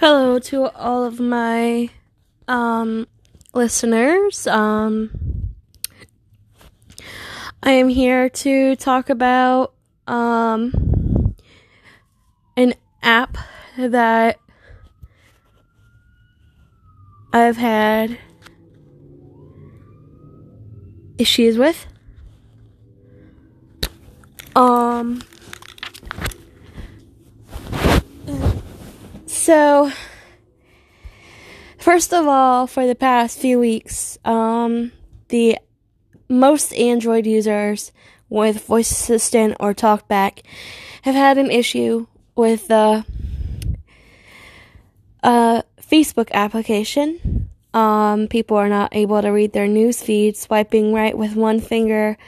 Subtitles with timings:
[0.00, 1.90] Hello to all of my
[2.46, 3.08] um,
[3.52, 4.46] listeners.
[4.46, 5.10] Um,
[7.64, 9.74] I am here to talk about
[10.06, 11.34] um,
[12.56, 13.38] an app
[13.76, 14.38] that
[17.32, 18.16] I've had
[21.18, 21.88] issues with.
[24.54, 25.22] Um,
[29.48, 29.90] So,
[31.78, 34.92] first of all, for the past few weeks, um,
[35.28, 35.56] the
[36.28, 37.90] most Android users
[38.28, 40.42] with Voice Assistant or TalkBack
[41.00, 43.06] have had an issue with the
[45.22, 47.48] uh, Facebook application.
[47.72, 52.18] Um, people are not able to read their news feed, swiping right with one finger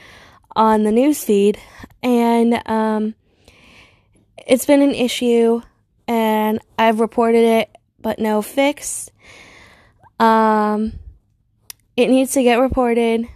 [0.56, 1.58] on the news feed,
[2.02, 3.14] and um,
[4.46, 5.60] it's been an issue
[6.10, 9.12] and I've reported it, but no fix.
[10.18, 10.94] Um,
[11.96, 13.28] it needs to get reported.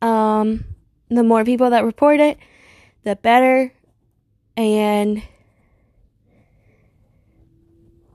[0.00, 0.64] Um,
[1.10, 2.38] the more people that report it,
[3.04, 3.74] the better.
[4.56, 5.22] And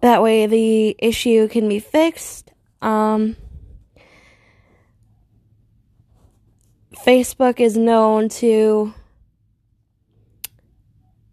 [0.02, 2.52] that way the issue can be fixed.
[2.81, 3.36] Um,
[7.06, 8.95] Facebook is known to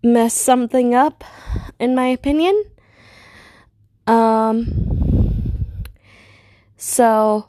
[0.03, 1.25] mess something up
[1.83, 2.65] in my opinion.
[4.07, 5.75] Um,
[6.77, 7.49] so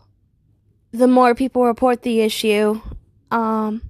[0.92, 2.82] the more people report the issue,
[3.30, 3.84] um,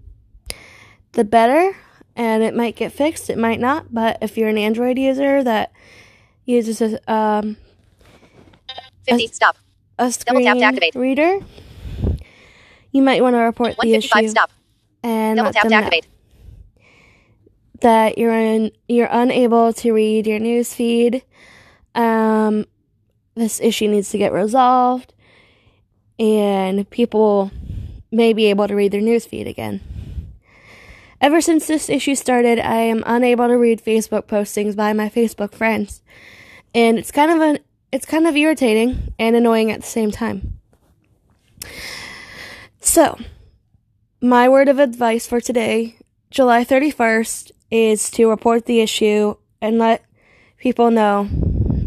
[1.14, 1.76] the better,
[2.16, 3.30] and it might get fixed.
[3.30, 5.72] It might not, but if you're an Android user that
[6.46, 7.56] uses a um,
[9.08, 9.58] 50 a, stop
[9.98, 10.96] a screen Double tap to activate.
[10.96, 11.40] reader,
[12.92, 14.52] you might want to report the 155 issue stop
[15.04, 16.06] and double tap to know activate
[17.84, 21.24] that you're in, you're unable to read your news feed.
[21.94, 22.66] Um,
[23.36, 25.14] this issue needs to get resolved,
[26.18, 27.52] and people
[28.12, 29.82] may be able to read their news feed again.
[31.20, 35.54] Ever since this issue started, I am unable to read Facebook postings by my Facebook
[35.54, 36.02] friends,
[36.74, 37.60] and it's kind of an
[37.92, 40.60] it's kind of irritating and annoying at the same time.
[42.80, 43.20] So,
[44.20, 45.98] my word of advice for today,
[46.34, 50.04] July 31st, is to report the issue and let
[50.58, 51.30] people know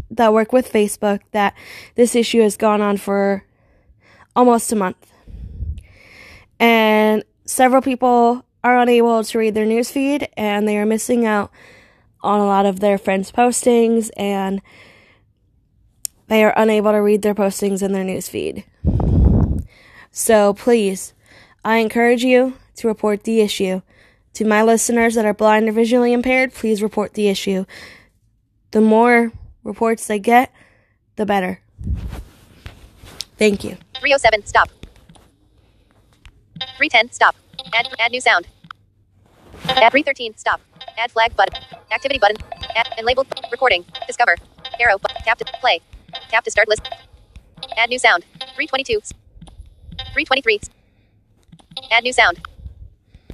[0.09, 1.53] that work with Facebook that
[1.95, 3.43] this issue has gone on for
[4.37, 5.11] almost a month.
[6.61, 11.51] And several people are unable to read their newsfeed and they are missing out
[12.21, 14.61] on a lot of their friends' postings and
[16.29, 18.63] they are unable to read their postings in their newsfeed.
[20.09, 21.13] So please,
[21.65, 23.81] I encourage you to report the issue.
[24.37, 27.65] To my listeners that are blind or visually impaired, please report the issue.
[28.69, 29.31] The more
[29.63, 30.53] reports they get,
[31.15, 31.59] the better.
[33.39, 33.77] Thank you.
[33.99, 34.69] 307 stop.
[36.77, 37.35] 310 stop.
[37.73, 38.45] Add add new sound.
[39.69, 40.61] Add 313 stop.
[40.99, 41.59] Add flag button
[41.91, 42.37] activity button.
[42.75, 44.35] Add and label recording discover.
[44.79, 45.81] Arrow tap to play.
[46.29, 46.87] Tap to start list.
[47.75, 48.23] Add new sound.
[48.55, 49.01] 322
[50.13, 50.59] 323
[51.91, 52.39] add new sound